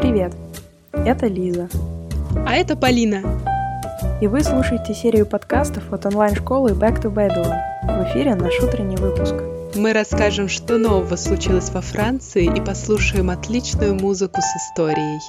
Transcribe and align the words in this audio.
Привет! 0.00 0.32
Это 0.94 1.26
Лиза. 1.26 1.68
А 2.46 2.54
это 2.54 2.74
Полина. 2.74 3.22
И 4.22 4.26
вы 4.28 4.42
слушаете 4.42 4.94
серию 4.94 5.26
подкастов 5.26 5.92
от 5.92 6.06
онлайн-школы 6.06 6.70
Back 6.70 7.02
to 7.02 7.12
Babylon. 7.12 7.54
В 7.82 8.10
эфире 8.10 8.34
наш 8.34 8.58
утренний 8.60 8.96
выпуск. 8.96 9.34
Мы 9.74 9.92
расскажем, 9.92 10.48
что 10.48 10.78
нового 10.78 11.16
случилось 11.16 11.68
во 11.68 11.82
Франции 11.82 12.46
и 12.46 12.62
послушаем 12.62 13.28
отличную 13.28 13.94
музыку 13.94 14.40
с 14.40 14.56
историей. 14.56 15.20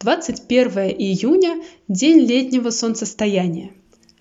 21 0.00 0.68
июня– 0.98 1.62
день 1.88 2.26
летнего 2.26 2.70
солнцестояния. 2.70 3.70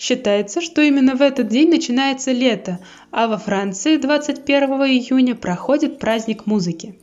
Считается, 0.04 0.60
что 0.60 0.82
именно 0.82 1.16
в 1.16 1.22
этот 1.22 1.48
день 1.48 1.70
начинается 1.70 2.34
лето, 2.34 2.80
а 3.10 3.28
во 3.28 3.38
Франции 3.38 3.96
21 3.96 4.64
июня 4.84 5.34
проходит 5.34 5.98
праздник 5.98 6.46
музыки. 6.46 7.00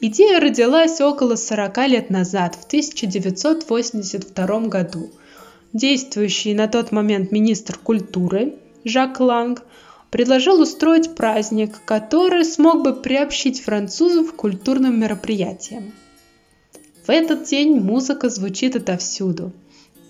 Идея 0.00 0.38
родилась 0.38 1.00
около 1.00 1.34
40 1.34 1.88
лет 1.88 2.08
назад, 2.08 2.54
в 2.54 2.64
1982 2.66 4.60
году. 4.68 5.10
Действующий 5.72 6.54
на 6.54 6.68
тот 6.68 6.92
момент 6.92 7.32
министр 7.32 7.76
культуры 7.76 8.54
Жак 8.84 9.18
Ланг 9.18 9.64
предложил 10.12 10.60
устроить 10.60 11.16
праздник, 11.16 11.80
который 11.84 12.44
смог 12.44 12.84
бы 12.84 12.94
приобщить 12.94 13.60
французов 13.60 14.32
к 14.32 14.36
культурным 14.36 15.00
мероприятиям. 15.00 15.90
В 17.04 17.10
этот 17.10 17.46
день 17.46 17.80
музыка 17.80 18.28
звучит 18.28 18.76
отовсюду. 18.76 19.52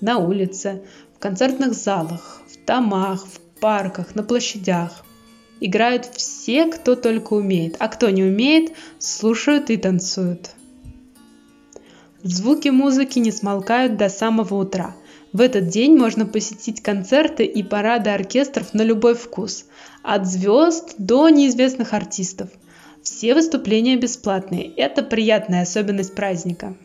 На 0.02 0.18
улице, 0.18 0.82
в 1.16 1.18
концертных 1.18 1.72
залах, 1.72 2.42
в 2.46 2.66
домах, 2.66 3.26
в 3.26 3.40
парках, 3.58 4.14
на 4.14 4.22
площадях. 4.22 5.04
Играют 5.60 6.04
все, 6.04 6.66
кто 6.66 6.94
только 6.94 7.32
умеет, 7.32 7.76
а 7.78 7.88
кто 7.88 8.10
не 8.10 8.22
умеет, 8.22 8.72
слушают 8.98 9.70
и 9.70 9.78
танцуют. 9.78 10.50
Звуки 12.22 12.68
музыки 12.68 13.18
не 13.18 13.30
смолкают 13.30 13.96
до 13.96 14.10
самого 14.10 14.56
утра. 14.56 14.94
В 15.32 15.40
этот 15.40 15.68
день 15.68 15.96
можно 15.96 16.26
посетить 16.26 16.82
концерты 16.82 17.44
и 17.44 17.62
парады 17.62 18.10
оркестров 18.10 18.74
на 18.74 18.82
любой 18.82 19.14
вкус, 19.14 19.64
от 20.02 20.26
звезд 20.26 20.96
до 20.98 21.30
неизвестных 21.30 21.94
артистов. 21.94 22.50
Все 23.02 23.34
выступления 23.34 23.96
бесплатные, 23.96 24.66
это 24.74 25.02
приятная 25.02 25.62
особенность 25.62 26.14
праздника. 26.14 26.76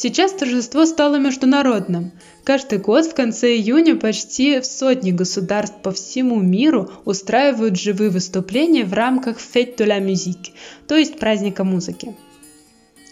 Сейчас 0.00 0.32
торжество 0.32 0.86
стало 0.86 1.16
международным. 1.16 2.12
Каждый 2.44 2.78
год 2.78 3.06
в 3.06 3.14
конце 3.14 3.56
июня 3.56 3.96
почти 3.96 4.60
в 4.60 4.64
сотни 4.64 5.10
государств 5.10 5.74
по 5.82 5.90
всему 5.90 6.38
миру 6.38 6.88
устраивают 7.04 7.76
живые 7.76 8.08
выступления 8.08 8.84
в 8.84 8.92
рамках 8.92 9.38
Fête 9.38 9.76
de 9.76 9.84
la 9.88 10.00
Musique, 10.00 10.52
то 10.86 10.94
есть 10.94 11.18
праздника 11.18 11.64
музыки. 11.64 12.14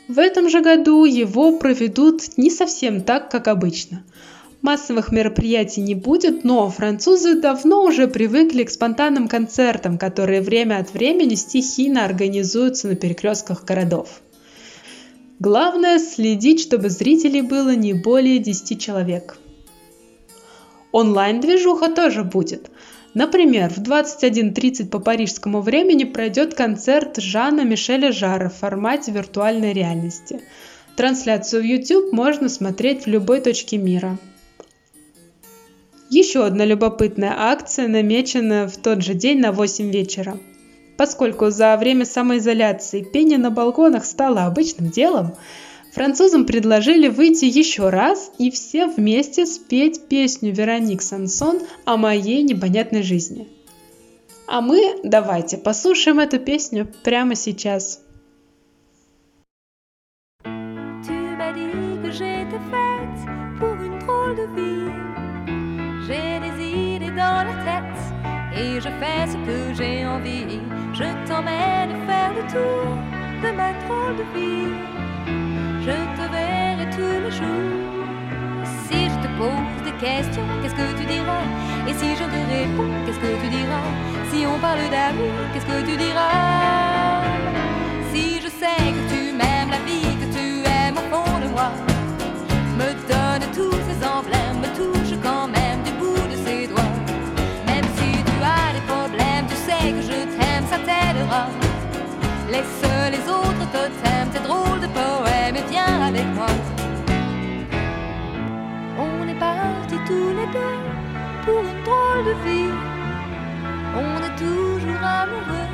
В 0.06 0.20
этом 0.20 0.48
же 0.48 0.60
году 0.60 1.04
его 1.04 1.58
проведут 1.58 2.22
не 2.36 2.50
совсем 2.50 3.02
так, 3.02 3.32
как 3.32 3.48
обычно. 3.48 4.04
Массовых 4.62 5.10
мероприятий 5.10 5.80
не 5.80 5.96
будет, 5.96 6.44
но 6.44 6.70
французы 6.70 7.34
давно 7.34 7.82
уже 7.82 8.06
привыкли 8.06 8.62
к 8.62 8.70
спонтанным 8.70 9.26
концертам, 9.26 9.98
которые 9.98 10.40
время 10.40 10.78
от 10.78 10.94
времени 10.94 11.34
стихийно 11.34 12.04
организуются 12.04 12.86
на 12.86 12.94
перекрестках 12.94 13.64
городов. 13.64 14.22
Главное 15.38 15.98
следить, 15.98 16.62
чтобы 16.62 16.88
зрителей 16.88 17.42
было 17.42 17.74
не 17.74 17.92
более 17.92 18.38
10 18.38 18.80
человек. 18.80 19.36
Онлайн-движуха 20.92 21.90
тоже 21.90 22.24
будет. 22.24 22.70
Например, 23.12 23.70
в 23.70 23.78
21.30 23.78 24.88
по 24.88 24.98
парижскому 24.98 25.60
времени 25.60 26.04
пройдет 26.04 26.54
концерт 26.54 27.18
Жана 27.18 27.64
Мишеля 27.64 28.12
Жара 28.12 28.48
в 28.48 28.54
формате 28.54 29.12
виртуальной 29.12 29.74
реальности. 29.74 30.40
Трансляцию 30.96 31.62
в 31.62 31.66
YouTube 31.66 32.12
можно 32.12 32.48
смотреть 32.48 33.04
в 33.04 33.06
любой 33.06 33.42
точке 33.42 33.76
мира. 33.76 34.16
Еще 36.08 36.46
одна 36.46 36.64
любопытная 36.64 37.34
акция 37.36 37.88
намечена 37.88 38.68
в 38.68 38.78
тот 38.78 39.02
же 39.02 39.12
день 39.12 39.40
на 39.40 39.52
8 39.52 39.90
вечера– 39.90 40.38
Поскольку 40.96 41.50
за 41.50 41.76
время 41.76 42.06
самоизоляции 42.06 43.02
пение 43.02 43.38
на 43.38 43.50
балконах 43.50 44.04
стало 44.04 44.44
обычным 44.46 44.90
делом, 44.90 45.34
французам 45.92 46.46
предложили 46.46 47.08
выйти 47.08 47.44
еще 47.44 47.90
раз 47.90 48.32
и 48.38 48.50
все 48.50 48.86
вместе 48.86 49.44
спеть 49.46 50.08
песню 50.08 50.52
Вероник 50.52 51.02
Сансон 51.02 51.60
о 51.84 51.96
моей 51.96 52.42
непонятной 52.42 53.02
жизни. 53.02 53.48
А 54.48 54.60
мы 54.60 55.00
давайте 55.02 55.58
послушаем 55.58 56.20
эту 56.20 56.38
песню 56.38 56.88
прямо 57.02 57.34
сейчас. 57.34 58.00
J'ai 66.08 66.38
des 66.38 66.96
idées 66.96 67.10
dans 67.10 67.42
la 67.44 67.54
tête 67.64 67.95
et 68.56 68.80
je 68.80 68.88
fais 69.00 69.26
ce 69.26 69.36
que 69.46 69.74
j'ai 69.74 70.06
envie. 70.06 70.60
Je 70.92 71.04
t'emmène 71.28 71.92
faire 72.06 72.32
le 72.34 72.42
tour 72.52 72.96
de 73.42 73.50
ma 73.56 73.72
drôle 73.82 74.16
de 74.16 74.26
vie. 74.34 74.72
Je 75.86 75.96
te 76.16 76.24
verrai 76.32 76.86
tous 76.90 77.18
les 77.24 77.30
jours. 77.30 78.64
Si 78.88 79.10
je 79.12 79.18
te 79.24 79.28
pose 79.38 79.82
des 79.84 79.96
questions, 80.04 80.48
qu'est-ce 80.62 80.74
que 80.74 80.98
tu 80.98 81.04
diras? 81.04 81.44
Et 81.88 81.94
si 81.94 82.08
je 82.16 82.24
te 82.24 82.40
réponds, 82.54 82.94
qu'est-ce 83.04 83.20
que 83.20 83.32
tu 83.42 83.48
diras? 83.48 83.88
Si 84.30 84.46
on 84.46 84.58
parle 84.58 84.88
d'amour, 84.90 85.36
qu'est-ce 85.52 85.66
que 85.66 85.90
tu 85.90 85.96
diras? 85.96 86.85
Laisse 102.56 102.90
les 103.10 103.24
autres 103.28 103.66
totems, 103.70 104.30
tes 104.32 104.40
drôles 104.40 104.80
de 104.80 104.86
poèmes 104.86 105.56
et 105.56 105.70
viens 105.70 106.00
avec 106.08 106.24
moi. 106.34 106.46
On 108.98 109.28
est 109.28 109.38
partis 109.38 110.00
tous 110.06 110.30
les 110.38 110.48
deux 110.56 110.78
pour 111.44 111.60
une 111.70 111.82
drôle 111.84 112.24
de 112.30 112.34
vie. 112.46 112.72
On 114.04 114.16
est 114.26 114.36
toujours 114.46 115.04
amoureux 115.22 115.72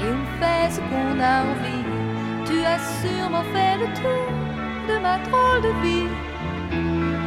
et 0.00 0.08
on 0.18 0.24
fait 0.38 0.66
ce 0.74 0.80
qu'on 0.88 1.18
a 1.32 1.36
envie. 1.52 1.86
Tu 2.44 2.56
as 2.72 2.80
sûrement 3.00 3.46
fait 3.54 3.78
le 3.82 3.86
tour 4.00 4.28
de 4.88 4.98
ma 5.00 5.16
drôle 5.26 5.62
de 5.68 5.72
vie. 5.84 6.10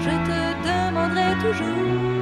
Je 0.05 0.13
te 0.29 0.39
demanderai 0.69 1.33
toujours 1.41 2.13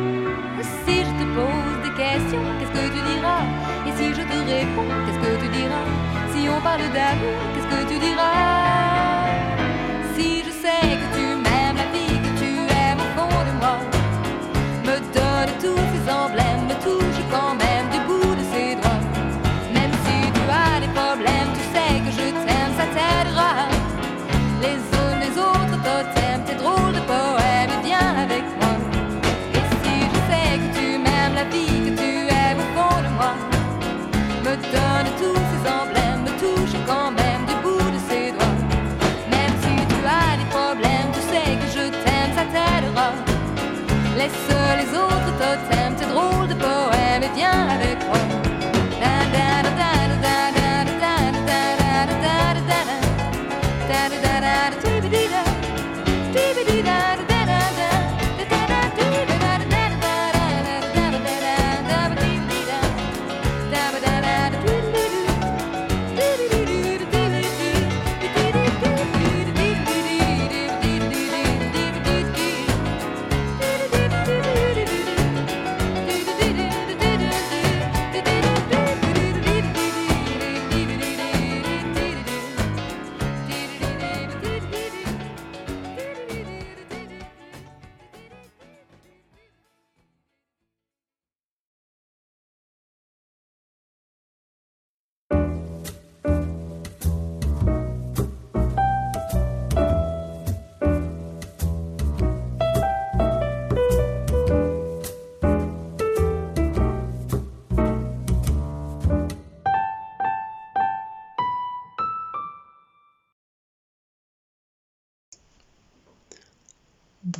si 0.85 0.99
je 1.07 1.13
te 1.19 1.25
pose 1.35 1.77
des 1.83 1.93
questions, 2.01 2.45
qu'est-ce 2.59 2.71
que 2.71 2.87
tu 2.95 3.01
diras? 3.11 3.43
Et 3.87 3.91
si 3.97 4.13
je 4.13 4.21
te 4.21 4.37
réponds, 4.51 4.91
qu'est-ce 5.05 5.19
que 5.19 5.43
tu 5.43 5.49
diras? 5.49 6.10
Si 6.41 6.49
on 6.49 6.59
parle 6.59 6.89
d'amour, 6.91 7.37
qu'est-ce 7.53 7.67
que 7.67 7.93
tu 7.93 7.99
diras? 7.99 8.90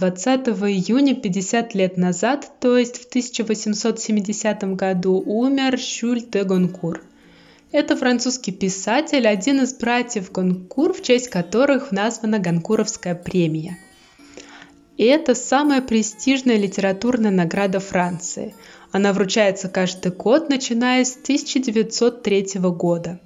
20 0.01 0.47
июня 0.47 1.13
50 1.13 1.75
лет 1.75 1.95
назад, 1.95 2.53
то 2.59 2.75
есть 2.75 2.97
в 2.97 3.05
1870 3.05 4.63
году, 4.75 5.21
умер 5.23 5.77
Жюль 5.77 6.23
де 6.27 6.43
Гонкур. 6.43 7.03
Это 7.71 7.95
французский 7.95 8.51
писатель, 8.51 9.27
один 9.27 9.61
из 9.61 9.75
братьев 9.75 10.31
Гонкур, 10.31 10.93
в 10.93 11.03
честь 11.03 11.29
которых 11.29 11.91
названа 11.91 12.39
Гонкуровская 12.39 13.13
премия. 13.13 13.77
И 14.97 15.05
это 15.05 15.35
самая 15.35 15.83
престижная 15.83 16.57
литературная 16.57 17.29
награда 17.29 17.79
Франции. 17.79 18.55
Она 18.91 19.13
вручается 19.13 19.69
каждый 19.69 20.11
год, 20.11 20.49
начиная 20.49 21.05
с 21.05 21.15
1903 21.15 22.59
года. 22.71 23.19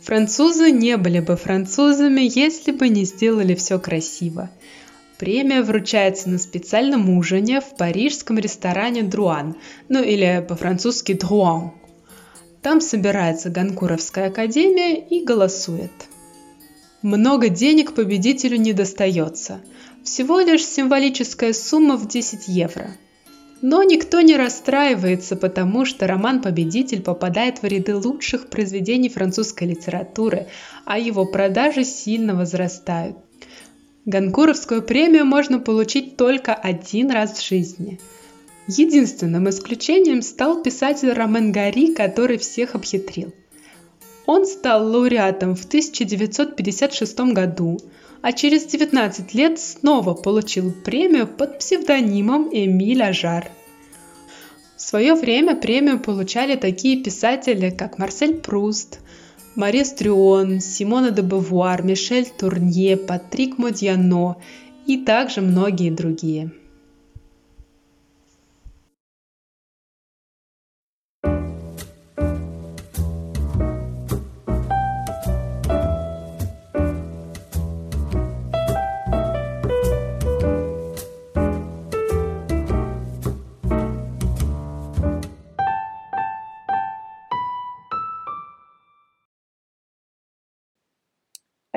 Французы 0.00 0.70
не 0.70 0.96
были 0.96 1.20
бы 1.20 1.36
французами, 1.36 2.22
если 2.22 2.72
бы 2.72 2.88
не 2.88 3.04
сделали 3.04 3.54
все 3.54 3.78
красиво. 3.78 4.50
Премия 5.18 5.62
вручается 5.62 6.28
на 6.28 6.38
специальном 6.38 7.10
ужине 7.10 7.60
в 7.60 7.76
парижском 7.76 8.38
ресторане 8.38 9.02
Друан, 9.02 9.56
ну 9.88 10.02
или 10.02 10.44
по-французски 10.46 11.14
Друан. 11.14 11.72
Там 12.62 12.80
собирается 12.80 13.50
Ганкуровская 13.50 14.28
академия 14.28 14.96
и 14.96 15.24
голосует. 15.24 15.92
Много 17.02 17.48
денег 17.48 17.94
победителю 17.94 18.56
не 18.56 18.72
достается. 18.72 19.60
Всего 20.02 20.40
лишь 20.40 20.64
символическая 20.64 21.52
сумма 21.52 21.96
в 21.96 22.08
10 22.08 22.48
евро– 22.48 22.90
но 23.66 23.82
никто 23.82 24.20
не 24.20 24.36
расстраивается, 24.36 25.36
потому 25.36 25.86
что 25.86 26.06
роман-победитель 26.06 27.00
попадает 27.00 27.62
в 27.62 27.64
ряды 27.64 27.96
лучших 27.96 28.50
произведений 28.50 29.08
французской 29.08 29.64
литературы, 29.64 30.48
а 30.84 30.98
его 30.98 31.24
продажи 31.24 31.82
сильно 31.84 32.34
возрастают. 32.34 33.16
Ганкуровскую 34.06 34.82
премию 34.82 35.24
можно 35.24 35.58
получить 35.58 36.16
только 36.16 36.52
один 36.52 37.10
раз 37.10 37.38
в 37.38 37.46
жизни. 37.46 37.98
Единственным 38.66 39.48
исключением 39.48 40.20
стал 40.20 40.62
писатель 40.62 41.12
Ромен 41.12 41.52
Гари, 41.52 41.94
который 41.94 42.36
всех 42.36 42.74
обхитрил. 42.74 43.32
Он 44.26 44.46
стал 44.46 44.86
лауреатом 44.90 45.54
в 45.54 45.64
1956 45.64 47.20
году, 47.32 47.78
а 48.20 48.32
через 48.32 48.64
19 48.66 49.34
лет 49.34 49.58
снова 49.58 50.14
получил 50.14 50.72
премию 50.72 51.26
под 51.26 51.58
псевдонимом 51.58 52.48
Эмиль 52.52 53.02
Ажар. 53.02 53.50
В 54.76 54.82
свое 54.82 55.14
время 55.14 55.56
премию 55.56 55.98
получали 55.98 56.56
такие 56.56 57.02
писатели, 57.02 57.70
как 57.70 57.98
Марсель 57.98 58.36
Пруст, 58.36 59.00
Марис 59.56 59.92
Трюон, 59.92 60.60
Симона 60.60 61.10
де 61.10 61.22
Бавуар, 61.22 61.84
Мишель 61.84 62.26
Турнье, 62.38 62.96
Патрик 62.96 63.58
Модьяно 63.58 64.36
и 64.86 64.96
также 64.96 65.40
многие 65.40 65.90
другие. 65.90 66.50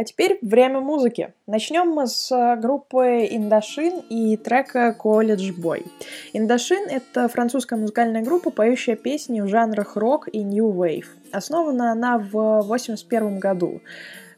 Теперь 0.08 0.40
время 0.42 0.80
музыки. 0.80 1.34
Начнем 1.46 1.90
мы 1.90 2.08
с 2.08 2.32
э, 2.32 2.56
группы 2.56 3.28
Индашин 3.30 4.00
и 4.10 4.38
трека 4.38 4.96
College 4.98 5.54
Boy. 5.56 5.86
Индашин— 6.34 6.88
это 6.90 7.28
французская 7.28 7.76
музыкальная 7.76 8.24
группа, 8.24 8.50
поющая 8.50 8.96
песни 8.96 9.42
в 9.42 9.48
жанрах 9.48 9.96
рок 9.96 10.30
и 10.32 10.40
new 10.40 10.72
wave. 10.72 11.06
Основана 11.32 11.92
она 11.92 12.18
в 12.18 12.30
1981 12.30 13.40
году. 13.40 13.82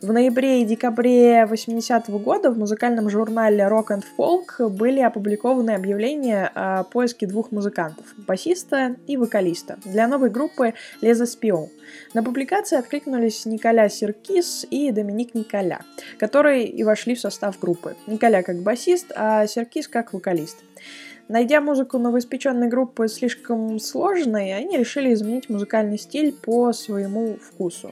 В 0.01 0.13
ноябре 0.13 0.61
и 0.61 0.65
декабре 0.65 1.43
80-го 1.43 2.19
года 2.19 2.51
в 2.51 2.57
музыкальном 2.57 3.09
журнале 3.09 3.65
Rock 3.65 3.87
and 3.89 4.03
Folk 4.17 4.69
были 4.69 5.01
опубликованы 5.01 5.71
объявления 5.71 6.49
о 6.55 6.83
поиске 6.85 7.27
двух 7.27 7.51
музыкантов– 7.51 8.05
басиста 8.25 8.95
и 9.07 9.17
вокалиста 9.17 9.77
для 9.83 10.07
новой 10.07 10.29
группы 10.29 10.73
Les 11.01 11.21
Espions. 11.21 11.67
На 12.13 12.23
публикации 12.23 12.77
откликнулись 12.77 13.45
Николя 13.45 13.89
Серкис 13.89 14.65
и 14.69 14.91
Доминик 14.91 15.33
Николя, 15.35 15.81
которые 16.17 16.67
и 16.67 16.83
вошли 16.83 17.15
в 17.15 17.19
состав 17.19 17.59
группы. 17.59 17.95
Николя 18.07 18.43
как 18.43 18.61
басист, 18.61 19.11
а 19.15 19.47
Серкис 19.47 19.87
как 19.87 20.13
вокалист. 20.13 20.57
Найдя 21.27 21.61
музыку 21.61 21.99
новоиспеченной 21.99 22.69
группы 22.69 23.07
слишком 23.07 23.79
сложной, 23.79 24.53
они 24.55 24.77
решили 24.77 25.13
изменить 25.13 25.47
музыкальный 25.47 25.99
стиль 25.99 26.33
по 26.33 26.73
своему 26.73 27.37
вкусу. 27.37 27.91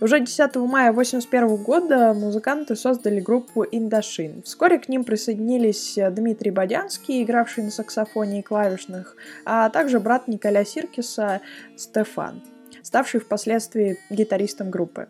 Уже 0.00 0.18
10 0.18 0.56
мая 0.56 0.90
1981 0.90 1.56
года 1.62 2.14
музыканты 2.14 2.74
создали 2.74 3.20
группу 3.20 3.64
Индашин. 3.64 4.42
Вскоре 4.42 4.78
к 4.78 4.88
ним 4.88 5.04
присоединились 5.04 5.98
Дмитрий 6.10 6.50
Бодянский, 6.50 7.22
игравший 7.22 7.64
на 7.64 7.70
саксофоне 7.70 8.40
и 8.40 8.42
клавишных, 8.42 9.14
а 9.44 9.68
также 9.68 10.00
брат 10.00 10.26
Николя 10.26 10.64
Сиркиса 10.64 11.42
Стефан, 11.76 12.42
ставший 12.82 13.20
впоследствии 13.20 13.98
гитаристом 14.10 14.70
группы. 14.70 15.08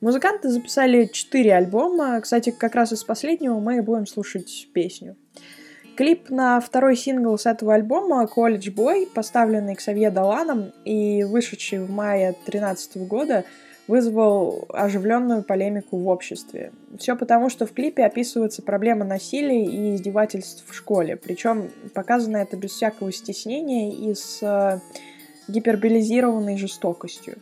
Музыканты 0.00 0.48
записали 0.48 1.06
4 1.06 1.54
альбома, 1.54 2.20
кстати, 2.20 2.50
как 2.50 2.74
раз 2.74 2.92
из 2.92 3.04
последнего 3.04 3.60
мы 3.60 3.82
будем 3.82 4.06
слушать 4.06 4.68
песню. 4.72 5.16
Клип 5.96 6.30
на 6.30 6.58
второй 6.60 6.96
сингл 6.96 7.36
с 7.36 7.46
этого 7.46 7.74
альбома 7.74 8.24
«College 8.24 8.74
Boy», 8.74 9.06
поставленный 9.14 9.74
Ксавье 9.74 10.10
Даланом 10.10 10.72
и 10.84 11.22
вышедший 11.22 11.80
в 11.80 11.90
мае 11.90 12.32
2013 12.46 12.96
года, 13.06 13.44
вызвал 13.86 14.66
оживленную 14.72 15.42
полемику 15.42 15.98
в 15.98 16.08
обществе. 16.08 16.72
Все 16.98 17.14
потому, 17.14 17.50
что 17.50 17.66
в 17.66 17.72
клипе 17.72 18.04
описывается 18.04 18.62
проблема 18.62 19.04
насилия 19.04 19.64
и 19.64 19.94
издевательств 19.94 20.64
в 20.66 20.74
школе. 20.74 21.16
Причем 21.16 21.70
показано 21.94 22.38
это 22.38 22.56
без 22.56 22.70
всякого 22.70 23.12
стеснения 23.12 23.92
и 23.92 24.14
с 24.14 24.38
э, 24.42 24.80
гиперболизированной 25.48 26.56
жестокостью. 26.56 27.38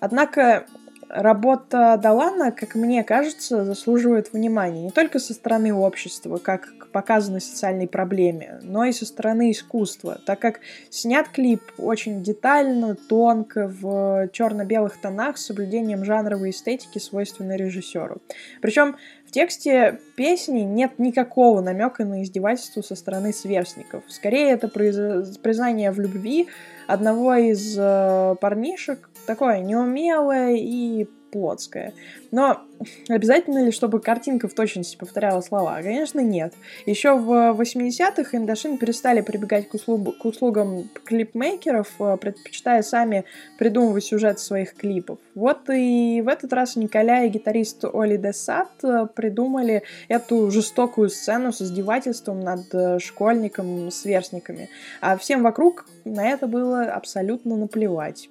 Однако 0.00 0.66
работа 1.08 1.98
Далана, 2.00 2.52
как 2.52 2.74
мне 2.74 3.02
кажется, 3.02 3.64
заслуживает 3.64 4.32
внимания 4.32 4.82
не 4.82 4.90
только 4.90 5.18
со 5.18 5.34
стороны 5.34 5.72
общества, 5.72 6.38
как 6.38 6.76
к 6.78 6.88
показанной 6.88 7.40
социальной 7.40 7.88
проблеме, 7.88 8.60
но 8.62 8.84
и 8.84 8.92
со 8.92 9.06
стороны 9.06 9.50
искусства, 9.50 10.20
так 10.24 10.38
как 10.38 10.60
снят 10.90 11.28
клип 11.28 11.62
очень 11.78 12.22
детально, 12.22 12.94
тонко, 12.94 13.68
в 13.68 14.28
черно-белых 14.32 15.00
тонах 15.00 15.38
с 15.38 15.46
соблюдением 15.46 16.04
жанровой 16.04 16.50
эстетики, 16.50 16.98
свойственной 16.98 17.56
режиссеру. 17.56 18.22
Причем 18.60 18.96
в 19.26 19.30
тексте 19.30 20.00
песни 20.18 20.62
нет 20.62 20.98
никакого 20.98 21.60
намека 21.60 22.04
на 22.04 22.24
издевательство 22.24 22.82
со 22.82 22.96
стороны 22.96 23.32
сверстников. 23.32 24.02
Скорее, 24.08 24.50
это 24.50 24.66
признание 24.66 25.92
в 25.92 26.00
любви 26.00 26.48
одного 26.88 27.36
из 27.36 27.76
э, 27.78 28.34
парнишек, 28.40 29.08
такое 29.26 29.60
неумелое 29.60 30.56
и 30.56 31.06
плотское. 31.30 31.92
Но 32.30 32.60
обязательно 33.08 33.64
ли, 33.64 33.70
чтобы 33.70 34.00
картинка 34.00 34.48
в 34.48 34.54
точности 34.54 34.96
повторяла 34.96 35.40
слова? 35.40 35.80
Конечно, 35.82 36.20
нет. 36.20 36.54
Еще 36.86 37.14
в 37.14 37.30
80-х 37.58 38.36
Индашин 38.36 38.78
перестали 38.78 39.20
прибегать 39.20 39.68
к, 39.68 39.74
услуг, 39.74 40.18
к 40.18 40.24
услугам 40.24 40.88
клипмейкеров, 41.04 41.88
э, 42.00 42.16
предпочитая 42.20 42.82
сами 42.82 43.24
придумывать 43.58 44.04
сюжет 44.04 44.38
своих 44.38 44.74
клипов. 44.74 45.18
Вот 45.34 45.70
и 45.70 46.22
в 46.24 46.28
этот 46.28 46.52
раз 46.52 46.76
Николя 46.76 47.24
и 47.24 47.28
гитарист 47.28 47.84
Оли 47.84 48.16
Десат 48.16 48.70
э, 48.82 49.06
придумали 49.14 49.82
эту 50.08 50.50
жестокую 50.50 51.10
сцену 51.10 51.52
с 51.52 51.60
издевательством 51.60 52.40
над 52.40 52.74
э, 52.74 52.98
школьником, 52.98 53.90
сверстниками. 53.90 54.70
А 55.00 55.16
всем 55.16 55.42
вокруг 55.42 55.86
на 56.04 56.26
это 56.28 56.46
было 56.46 56.84
абсолютно 56.84 57.56
наплевать. 57.56 58.30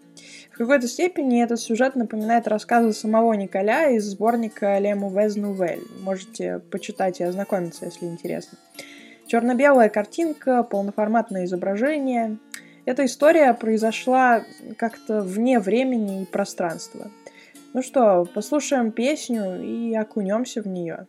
В 0.51 0.57
какой-то 0.57 0.87
степени 0.87 1.43
этот 1.43 1.59
сюжет 1.59 1.95
напоминает 1.95 2.47
рассказы 2.47 2.93
самого 2.93 3.33
Николя 3.33 3.91
из 3.91 4.05
сборника 4.05 4.79
«Le 4.79 4.93
Mauvaise 4.93 5.35
Nouvelle». 5.35 5.85
Можете 6.01 6.59
почитать 6.71 7.19
и 7.19 7.23
ознакомиться, 7.23 7.85
если 7.85 8.07
интересно. 8.07 8.57
Черно-белая 9.27 9.89
картинка, 9.89 10.63
полноформатное 10.63 11.45
изображение. 11.45 12.37
Эта 12.85 13.05
история 13.05 13.53
произошла 13.53 14.43
как-то 14.77 15.21
вне 15.21 15.59
времени 15.59 16.23
и 16.23 16.25
пространства. 16.25 17.11
Ну 17.73 17.83
что, 17.83 18.25
послушаем 18.33 18.91
песню 18.91 19.61
и 19.61 19.93
окунемся 19.93 20.63
в 20.63 20.67
нее. 20.67 21.05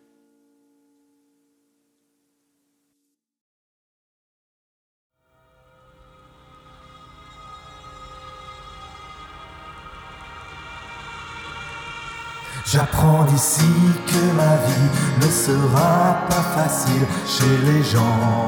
J'apprends 12.70 13.24
d'ici 13.24 13.62
que 14.06 14.36
ma 14.36 14.56
vie 14.66 14.90
ne 15.22 15.30
sera 15.30 16.18
pas 16.28 16.44
facile 16.54 17.06
chez 17.26 17.56
les 17.64 17.82
gens. 17.82 18.46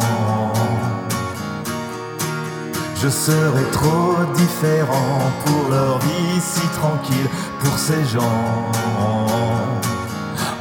Je 3.03 3.09
serai 3.09 3.65
trop 3.73 4.17
différent 4.35 5.23
pour 5.47 5.71
leur 5.71 5.99
vie 6.01 6.39
si 6.39 6.61
tranquille, 6.81 7.31
pour 7.61 7.79
ces 7.79 8.05
gens. 8.05 8.71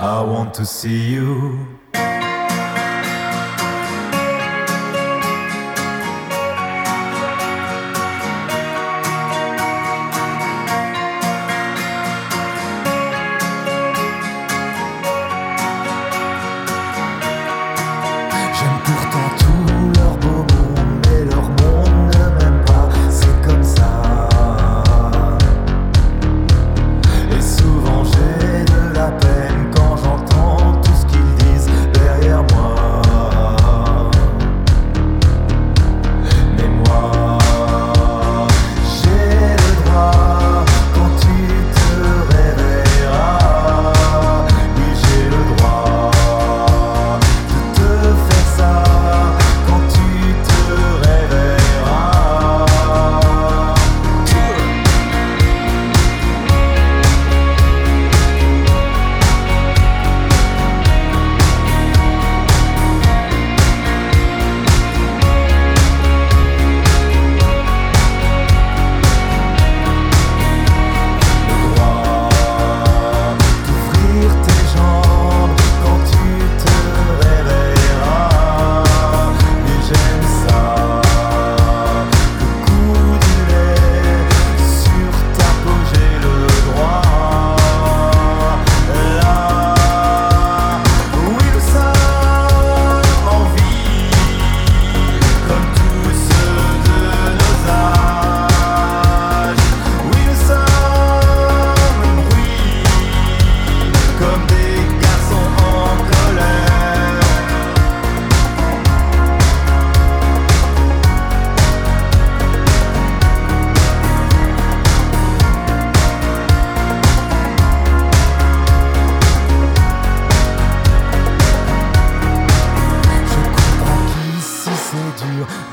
I 0.01 0.23
want 0.25 0.53
to 0.53 0.63
see 0.63 1.15
you. 1.15 1.67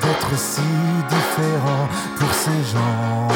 d'être 0.02 0.37
si 0.37 0.62
différent 1.09 1.88
pour 2.19 2.33
ces 2.33 2.62
gens. 2.73 3.28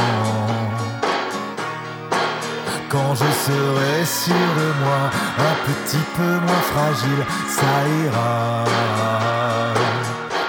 Quand 2.88 3.14
je 3.14 3.30
serai 3.46 4.04
sûr 4.04 4.34
de 4.34 4.68
moi, 4.84 5.10
un 5.38 5.54
petit 5.68 6.04
peu 6.16 6.32
moins 6.46 6.64
fragile, 6.72 7.24
ça 7.48 7.72
ira. 8.04 8.64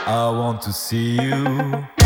I 0.08 0.29
want 0.34 0.60
to 0.62 0.72
see 0.72 1.17
you. 1.17 2.00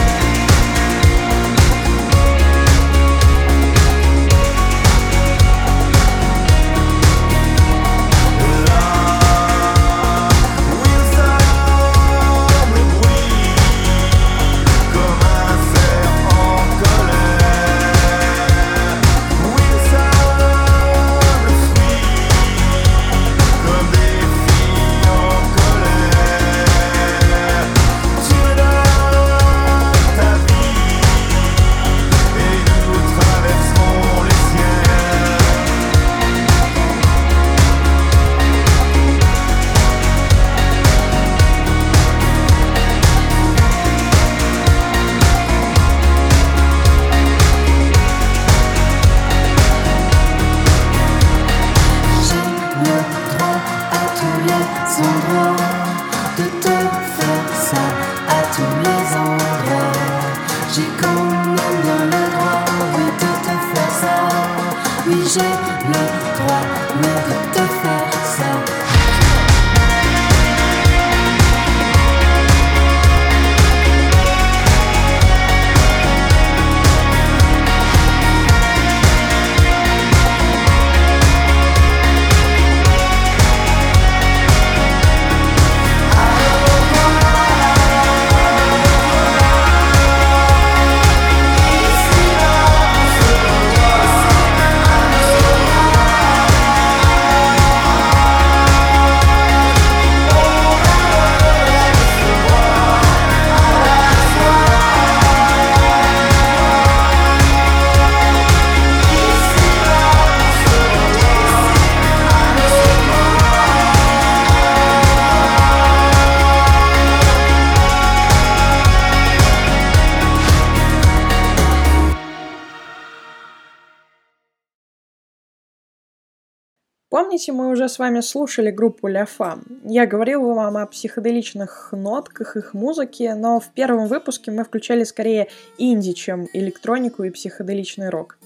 Помните, 127.36 127.52
мы 127.52 127.68
уже 127.68 127.90
с 127.90 128.00
вами 128.00 128.22
слушали 128.22 128.72
группу 128.72 129.10
Ля 129.10 129.26
Фам? 129.26 129.66
Я 129.84 130.06
говорила 130.06 130.54
вам 130.54 130.78
о 130.78 130.86
психоделичных 130.86 131.90
нотках 131.92 132.56
их 132.56 132.74
музыки, 132.74 133.34
но 133.36 133.60
в 133.60 133.74
первом 133.74 134.08
выпуске 134.08 134.52
мы 134.52 134.64
включали 134.64 135.04
скорее 135.04 135.50
инди, 135.78 136.14
чем 136.14 136.48
электронику 136.54 137.24
и 137.24 137.30
психоделичный 137.32 138.08
рок. 138.08 138.38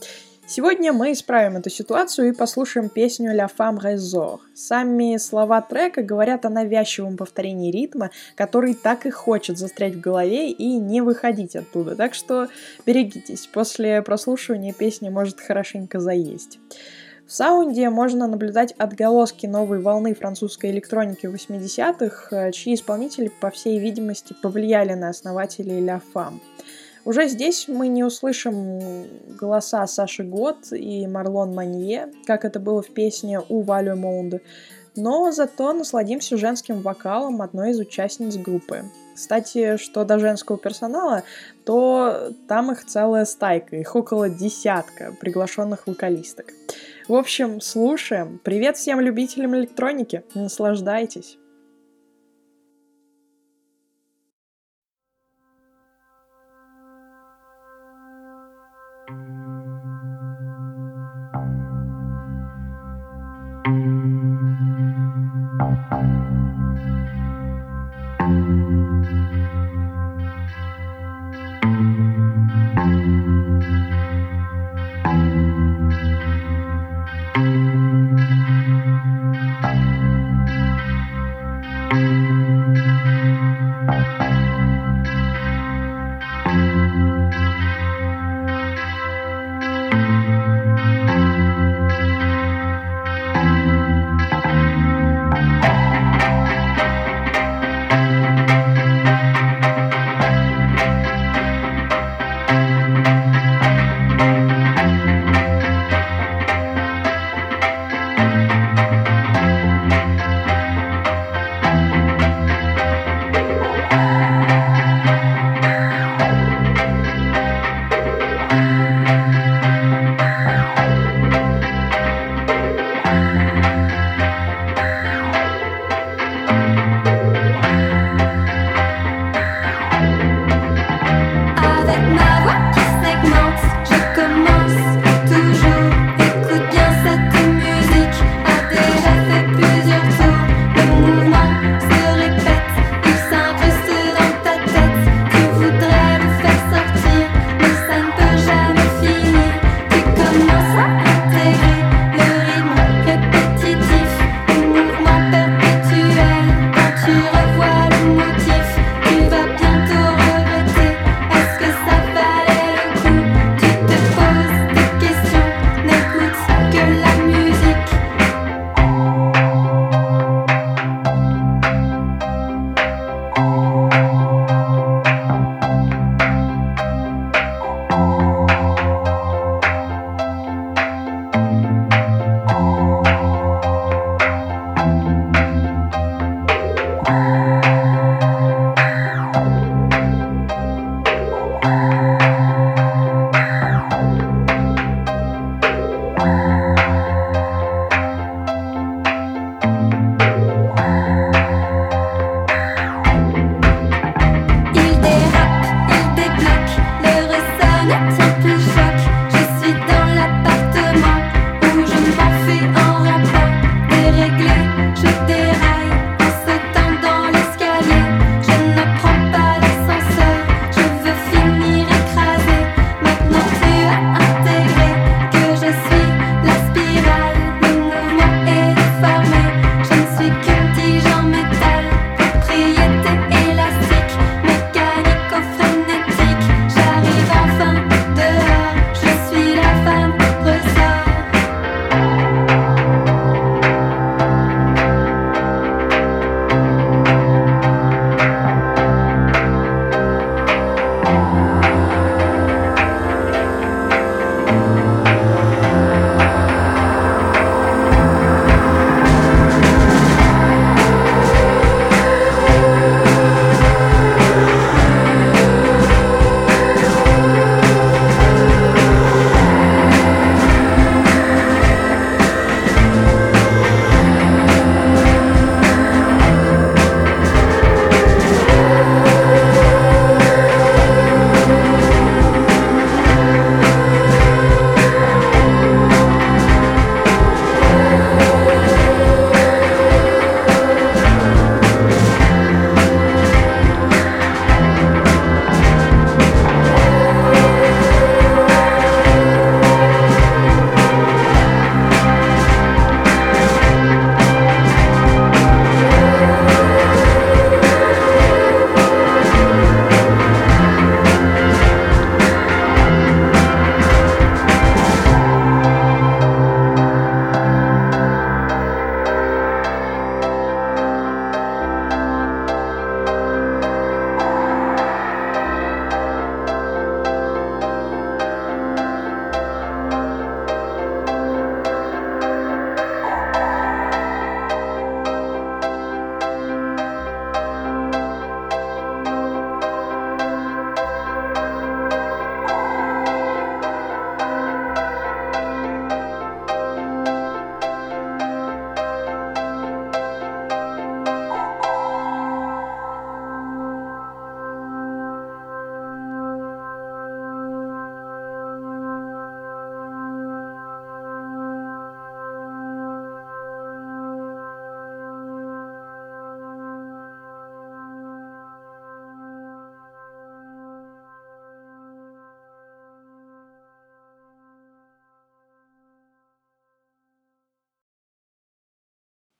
Сегодня 0.47 0.91
мы 0.91 1.11
исправим 1.11 1.57
эту 1.57 1.69
ситуацию 1.69 2.29
и 2.29 2.35
послушаем 2.35 2.89
песню 2.89 3.31
«La 3.35 3.47
femme 3.55 3.77
réseau». 3.79 4.39
Сами 4.55 5.17
слова 5.17 5.61
трека 5.61 6.01
говорят 6.01 6.47
о 6.47 6.49
навязчивом 6.49 7.15
повторении 7.15 7.71
ритма, 7.71 8.09
который 8.33 8.73
так 8.73 9.05
и 9.05 9.11
хочет 9.11 9.59
застрять 9.59 9.93
в 9.93 9.99
голове 9.99 10.49
и 10.49 10.79
не 10.79 11.01
выходить 11.01 11.55
оттуда. 11.55 11.95
Так 11.95 12.15
что 12.15 12.47
берегитесь, 12.87 13.45
после 13.45 14.01
прослушивания 14.01 14.73
песни 14.73 15.09
может 15.09 15.39
хорошенько 15.39 15.99
заесть. 15.99 16.57
В 17.29 17.31
саунде 17.31 17.91
можно 17.91 18.25
наблюдать 18.25 18.73
отголоски 18.79 19.45
новой 19.45 19.79
волны 19.79 20.15
французской 20.15 20.71
электроники 20.71 21.27
80-х, 21.27 22.51
чьи 22.53 22.73
исполнители, 22.73 23.31
по 23.39 23.51
всей 23.51 23.77
видимости, 23.77 24.35
повлияли 24.41 24.95
на 24.95 25.09
основателей 25.09 25.79
La 25.79 26.01
Femme. 26.11 26.39
Уже 27.05 27.27
здесь 27.27 27.67
мы 27.67 27.87
не 27.87 28.03
услышим 28.03 28.79
голоса 29.39 29.85
Саши 29.85 30.23
Гот 30.23 30.71
и 30.71 31.05
Марлон 31.05 31.53
Манье, 31.53 32.11
как 32.25 32.45
это 32.45 32.59
было 32.59 32.81
в 32.81 32.89
песне 32.89 33.39
«У 33.47 33.61
Валю 33.61 33.95
Моунде», 33.95 34.41
но 34.95 35.31
зато 35.31 35.71
насладимся 35.71 36.35
женским 36.35 36.81
вокалом 36.81 37.43
одной 37.43 37.71
из 37.71 37.79
участниц 37.79 38.37
группы. 38.37 38.85
Кстати, 39.13 39.77
что 39.77 40.03
до 40.03 40.17
женского 40.17 40.57
персонала, 40.57 41.21
то 41.63 42.31
там 42.47 42.71
их 42.71 42.87
целая 42.87 43.25
стайка, 43.25 43.75
их 43.75 43.95
около 43.95 44.29
десятка 44.29 45.15
приглашенных 45.21 45.85
вокалисток. 45.85 46.47
В 47.09 47.15
общем, 47.15 47.59
слушаем. 47.59 48.39
Привет 48.43 48.77
всем 48.77 48.99
любителям 48.99 49.55
электроники. 49.55 50.21
Наслаждайтесь. 50.35 51.39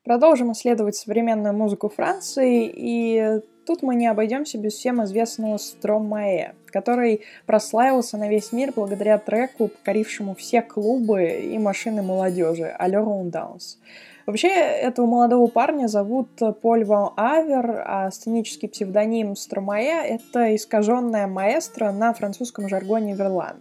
Продолжим 0.09 0.53
исследовать 0.53 0.95
современную 0.95 1.53
музыку 1.53 1.87
Франции, 1.87 2.67
и 2.75 3.41
тут 3.67 3.83
мы 3.83 3.93
не 3.93 4.07
обойдемся 4.07 4.57
без 4.57 4.73
всем 4.73 5.03
известного 5.03 5.57
Стромае, 5.57 6.55
который 6.65 7.21
прославился 7.45 8.17
на 8.17 8.27
весь 8.27 8.51
мир 8.51 8.73
благодаря 8.75 9.19
треку, 9.19 9.67
покорившему 9.67 10.33
все 10.33 10.63
клубы 10.63 11.25
и 11.25 11.55
машины 11.59 12.01
молодежи 12.01 12.73
«Алло 12.79 13.21
Даунс». 13.25 13.77
Вообще, 14.25 14.47
этого 14.47 15.05
молодого 15.05 15.45
парня 15.45 15.85
зовут 15.85 16.29
Поль 16.63 16.85
Ван 16.85 17.13
Авер, 17.15 17.83
а 17.85 18.09
сценический 18.09 18.67
псевдоним 18.67 19.35
Стромае— 19.35 20.07
это 20.07 20.55
искаженная 20.55 21.27
маэстро 21.27 21.91
на 21.91 22.15
французском 22.15 22.67
жаргоне 22.67 23.13
«Верлан». 23.13 23.57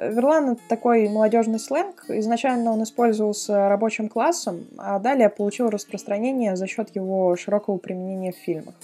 Верлан— 0.00 0.50
это 0.50 0.60
такой 0.68 1.08
молодежный 1.08 1.58
сленг. 1.58 2.04
Изначально 2.08 2.72
он 2.72 2.82
использовался 2.82 3.68
рабочим 3.68 4.08
классом, 4.08 4.66
а 4.76 4.98
далее 4.98 5.28
получил 5.28 5.70
распространение 5.70 6.56
за 6.56 6.66
счет 6.66 6.94
его 6.94 7.36
широкого 7.36 7.78
применения 7.78 8.32
в 8.32 8.36
фильмах. 8.36 8.74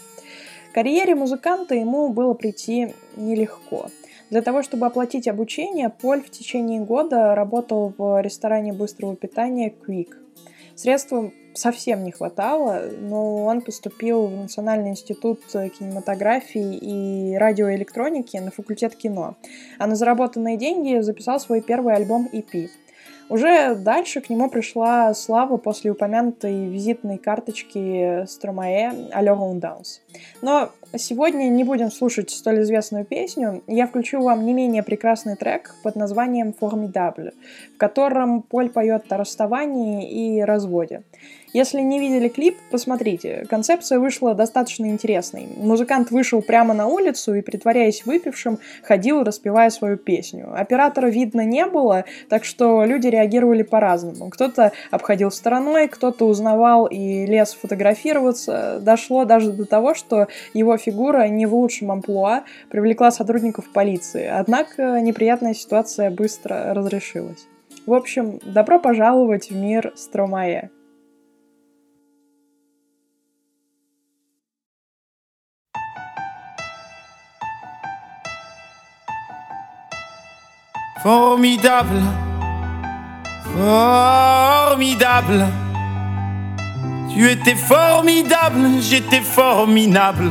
К 0.70 0.74
карьере 0.74 1.14
музыканта 1.14 1.74
ему 1.74 2.10
было 2.10 2.34
прийти 2.34 2.94
нелегко. 3.16 3.86
Для 4.30 4.42
того, 4.42 4.62
чтобы 4.62 4.86
оплатить 4.86 5.26
обучение, 5.26 5.88
Поль 5.88 6.22
в 6.22 6.30
течение 6.30 6.80
года 6.80 7.34
работал 7.34 7.92
в 7.98 8.20
ресторане 8.20 8.72
быстрого 8.72 9.16
питания 9.16 9.72
Quick. 9.86 10.14
Средств 10.76 11.12
совсем 11.54 12.04
не 12.04 12.12
хватало, 12.12 12.82
но 12.98 13.44
он 13.44 13.60
поступил 13.60 14.26
в 14.26 14.36
Национальный 14.36 14.90
институт 14.90 15.40
кинематографии 15.50 16.76
и 16.76 17.36
радиоэлектроники 17.36 18.36
на 18.36 18.50
факультет 18.50 18.96
кино, 18.96 19.36
а 19.78 19.86
на 19.86 19.96
заработанные 19.96 20.56
деньги 20.56 21.00
записал 21.00 21.40
свой 21.40 21.60
первый 21.60 21.94
альбом 21.94 22.28
EP. 22.32 22.68
Уже 23.28 23.76
дальше 23.76 24.20
к 24.20 24.28
нему 24.28 24.50
пришла 24.50 25.14
слава 25.14 25.56
после 25.56 25.92
упомянутой 25.92 26.66
визитной 26.66 27.16
карточки 27.16 28.26
Стромае 28.26 28.92
«Алло 29.12 29.54
Даунс». 29.54 30.00
Но 30.42 30.72
Сегодня 30.96 31.44
не 31.44 31.62
будем 31.62 31.90
слушать 31.92 32.30
столь 32.30 32.62
известную 32.62 33.04
песню. 33.04 33.62
Я 33.68 33.86
включу 33.86 34.20
вам 34.20 34.44
не 34.44 34.52
менее 34.52 34.82
прекрасный 34.82 35.36
трек 35.36 35.76
под 35.84 35.94
названием 35.94 36.52
«Formidable», 36.60 37.32
в 37.74 37.78
котором 37.78 38.42
Поль 38.42 38.70
поет 38.70 39.04
о 39.12 39.16
расставании 39.16 40.10
и 40.10 40.40
разводе. 40.40 41.02
Если 41.52 41.80
не 41.80 41.98
видели 41.98 42.28
клип, 42.28 42.58
посмотрите. 42.70 43.44
Концепция 43.50 43.98
вышла 43.98 44.34
достаточно 44.34 44.86
интересной. 44.86 45.48
Музыкант 45.56 46.12
вышел 46.12 46.42
прямо 46.42 46.74
на 46.74 46.86
улицу 46.86 47.34
и, 47.34 47.40
притворяясь 47.40 48.06
выпившим, 48.06 48.60
ходил, 48.82 49.24
распевая 49.24 49.70
свою 49.70 49.96
песню. 49.96 50.48
Оператора 50.54 51.08
видно 51.08 51.44
не 51.44 51.66
было, 51.66 52.04
так 52.28 52.44
что 52.44 52.84
люди 52.84 53.08
реагировали 53.08 53.62
по-разному. 53.62 54.30
Кто-то 54.30 54.70
обходил 54.92 55.32
стороной, 55.32 55.88
кто-то 55.88 56.26
узнавал 56.26 56.86
и 56.86 57.26
лез 57.26 57.54
фотографироваться. 57.60 58.78
Дошло 58.80 59.24
даже 59.24 59.50
до 59.50 59.64
того, 59.64 59.94
что 59.94 60.28
его 60.54 60.76
фигура 60.76 61.26
не 61.26 61.46
в 61.46 61.54
лучшем 61.54 61.90
амплуа 61.90 62.44
привлекла 62.70 63.10
сотрудников 63.10 63.68
полиции. 63.72 64.26
Однако 64.26 65.00
неприятная 65.00 65.54
ситуация 65.54 66.10
быстро 66.10 66.72
разрешилась. 66.74 67.48
В 67.86 67.92
общем, 67.92 68.38
добро 68.44 68.78
пожаловать 68.78 69.50
в 69.50 69.56
мир 69.56 69.92
Стромае. 69.96 70.70
Formidable, 81.02 82.02
formidable. 83.56 85.46
Tu 87.10 87.30
étais 87.30 87.54
formidable, 87.54 88.68
j'étais 88.82 89.22
formidable. 89.22 90.30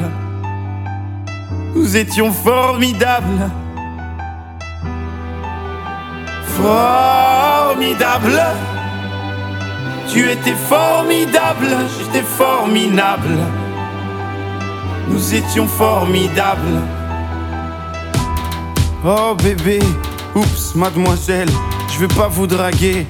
Nous 1.74 1.98
étions 1.98 2.32
formidables. 2.32 3.50
Formidable. 6.62 8.40
Tu 10.08 10.30
étais 10.30 10.54
formidable, 10.54 11.68
j'étais 11.98 12.26
formidable. 12.26 13.38
Nous 15.08 15.34
étions 15.34 15.68
formidables. 15.68 16.82
Oh 19.04 19.34
bébé, 19.36 19.80
oups, 20.36 20.76
mademoiselle, 20.76 21.50
je 21.94 22.00
vais 22.00 22.13
pas 22.13 22.28
vous 22.28 22.48
draguer. 22.48 23.08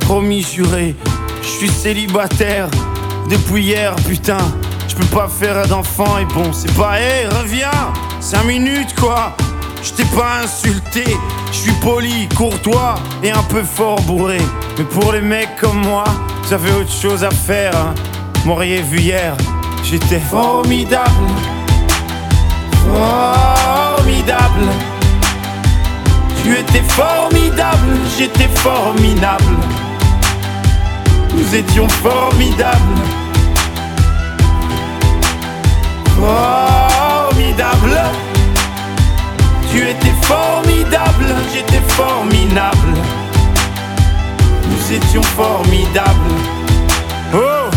Promis 0.00 0.42
juré, 0.42 0.94
je 1.42 1.48
suis 1.48 1.68
célibataire 1.68 2.68
depuis 3.30 3.64
hier, 3.64 3.94
putain. 4.06 4.38
Je 4.88 4.94
peux 4.94 5.16
pas 5.16 5.28
faire 5.28 5.66
d'enfant 5.66 6.18
et 6.18 6.24
bon, 6.26 6.52
c'est 6.52 6.72
pas, 6.74 7.00
hé, 7.00 7.26
reviens, 7.26 7.92
5 8.20 8.44
minutes 8.44 8.94
quoi. 8.94 9.36
Je 9.82 9.92
t'ai 9.92 10.04
pas 10.16 10.40
insulté, 10.42 11.04
je 11.50 11.56
suis 11.56 11.72
poli, 11.72 12.28
courtois 12.36 12.94
et 13.22 13.30
un 13.30 13.42
peu 13.42 13.62
fort 13.62 14.00
bourré. 14.02 14.38
Mais 14.78 14.84
pour 14.84 15.12
les 15.12 15.20
mecs 15.20 15.56
comme 15.60 15.84
moi, 15.84 16.04
vous 16.42 16.52
avez 16.52 16.72
autre 16.72 16.92
chose 16.92 17.24
à 17.24 17.30
faire. 17.30 17.74
Hein. 17.76 17.94
M'auriez 18.46 18.82
vu 18.82 18.98
hier, 18.98 19.36
j'étais 19.82 20.20
formidable. 20.20 21.10
Formidable. 22.84 24.93
Tu 26.44 26.52
étais 26.52 26.82
formidable, 26.88 27.96
j'étais 28.18 28.48
formidable. 28.56 29.56
Nous 31.32 31.54
étions 31.54 31.88
formidables. 31.88 33.00
Formidable. 36.20 37.98
Tu 39.72 39.88
étais 39.88 40.12
formidable, 40.20 41.34
j'étais 41.54 41.82
formidable. 41.88 42.92
Nous 44.68 44.96
étions 44.96 45.22
formidables. 45.22 46.34
Oh, 47.34 47.70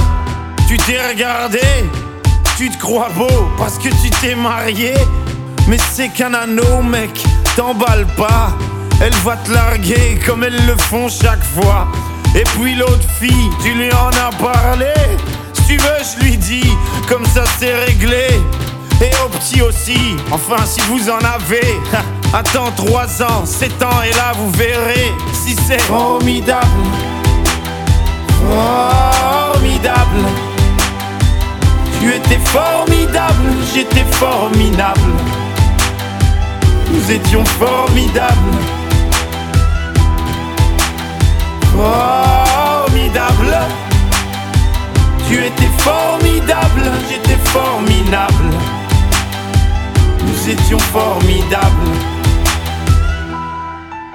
tu 0.67 0.77
t'es 0.77 0.99
regardé, 1.07 1.61
tu 2.57 2.69
te 2.69 2.77
crois 2.77 3.07
beau 3.15 3.47
parce 3.57 3.77
que 3.77 3.87
tu 3.87 4.09
t'es 4.21 4.35
marié. 4.35 4.93
Mais 5.69 5.77
c'est 5.93 6.09
qu'un 6.09 6.33
anneau, 6.33 6.81
mec, 6.81 7.23
t'emballe 7.57 8.05
pas. 8.15 8.49
Elle 9.01 9.13
va 9.25 9.35
te 9.37 9.51
larguer 9.51 10.19
comme 10.25 10.43
elles 10.43 10.65
le 10.67 10.77
font 10.77 11.09
chaque 11.09 11.43
fois. 11.43 11.87
Et 12.35 12.43
puis 12.43 12.75
l'autre 12.75 13.09
fille, 13.19 13.49
tu 13.61 13.73
lui 13.73 13.91
en 13.91 14.09
as 14.09 14.31
parlé. 14.37 14.93
Si 15.53 15.63
tu 15.63 15.77
veux, 15.77 16.01
je 16.03 16.23
lui 16.23 16.37
dis, 16.37 16.71
comme 17.09 17.25
ça 17.25 17.43
c'est 17.57 17.73
réglé. 17.85 18.27
Et 19.01 19.11
au 19.25 19.29
petit 19.29 19.61
aussi, 19.61 20.15
enfin 20.31 20.63
si 20.65 20.81
vous 20.81 21.09
en 21.09 21.19
avez. 21.19 21.79
Attends 22.33 22.71
3 22.75 23.23
ans, 23.23 23.45
7 23.45 23.83
ans, 23.83 24.01
et 24.03 24.13
là 24.15 24.33
vous 24.37 24.51
verrez 24.51 25.11
si 25.33 25.55
c'est 25.67 25.81
formidable. 25.81 26.67
Formidable. 29.49 30.25
Tu 31.99 32.13
étais 32.13 32.39
formidable, 32.45 33.49
j'étais 33.73 34.05
formidable. 34.11 35.13
Nous 36.91 37.11
étions 37.11 37.45
formidables. 37.45 38.57
Formidable. 41.75 43.57
Tu 45.27 45.35
étais 45.35 45.69
formidable, 45.79 46.91
j'étais 47.09 47.37
formidable. 47.49 48.49
Nous 50.25 50.49
étions 50.49 50.79
formidables. 50.79 51.91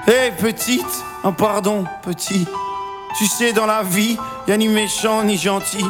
Hé 0.08 0.32
petite, 0.40 1.04
un 1.22 1.32
pardon 1.32 1.84
petit. 2.02 2.46
Tu 3.18 3.26
sais 3.26 3.52
dans 3.52 3.66
la 3.66 3.82
vie, 3.82 4.16
y 4.48 4.52
a 4.52 4.56
ni 4.56 4.68
méchant 4.68 5.22
ni 5.22 5.36
gentil. 5.36 5.84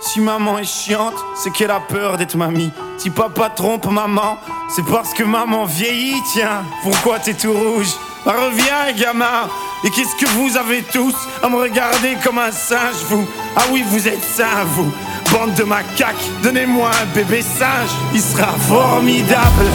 Si 0.00 0.20
maman 0.20 0.58
est 0.58 0.64
chiante, 0.64 1.14
c'est 1.34 1.50
qu'elle 1.50 1.70
a 1.70 1.80
peur 1.80 2.16
d'être 2.18 2.36
mamie. 2.36 2.70
Si 2.98 3.10
papa 3.10 3.48
trompe 3.48 3.86
maman, 3.86 4.38
c'est 4.74 4.84
parce 4.84 5.14
que 5.14 5.22
maman 5.22 5.64
vieillit, 5.64 6.20
tiens. 6.32 6.62
Pourquoi 6.82 7.18
t'es 7.18 7.34
tout 7.34 7.52
rouge? 7.52 7.88
Bah, 8.24 8.34
Reviens, 8.38 8.92
gamin. 8.96 9.48
Et 9.82 9.90
qu'est-ce 9.90 10.16
que 10.16 10.28
vous 10.30 10.56
avez 10.56 10.82
tous 10.82 11.14
à 11.42 11.48
me 11.48 11.56
regarder 11.56 12.16
comme 12.22 12.38
un 12.38 12.52
singe, 12.52 13.02
vous? 13.08 13.26
Ah 13.56 13.62
oui, 13.70 13.84
vous 13.88 14.06
êtes 14.08 14.22
sains, 14.22 14.64
vous. 14.74 14.92
Bande 15.32 15.54
de 15.54 15.64
macaques, 15.64 16.14
donnez-moi 16.42 16.90
un 17.02 17.06
bébé 17.14 17.42
singe. 17.42 17.90
Il 18.12 18.20
sera 18.20 18.52
formidable. 18.68 19.70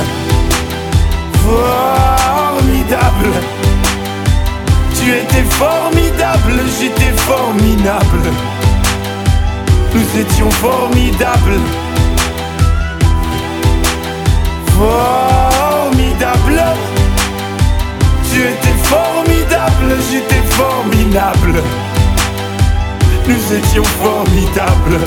Formidable. 1.43 3.33
Tu 4.95 5.09
étais 5.11 5.43
formidable, 5.43 6.53
j'étais 6.79 7.13
formidable. 7.17 8.31
Nous 9.93 10.19
étions 10.19 10.51
formidables. 10.51 11.59
Formidable. 14.77 16.63
Tu 18.31 18.39
étais 18.39 18.77
formidable, 18.83 19.95
j'étais 20.11 20.43
formidable. 20.49 21.63
nous 23.27 23.53
étions 23.57 23.83
formidables. 23.83 24.99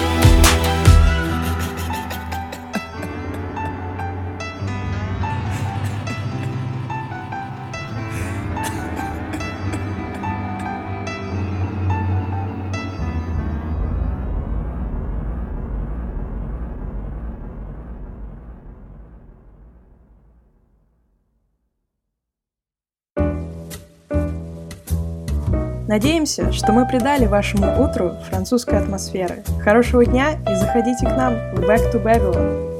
Надеемся, 25.93 26.51
что 26.53 26.73
мы 26.73 26.89
придали 26.89 27.27
вашему 27.27 27.85
утру 27.85 28.13
французской 28.31 28.79
атмосферы. 28.79 29.43
Хорошего 29.63 30.07
дня 30.07 30.39
и 30.51 30.55
заходите 30.55 31.05
к 31.05 31.11
нам 31.11 31.35
в 31.55 31.69
Back 31.69 31.93
to 31.93 32.03
Babylon. 32.03 32.72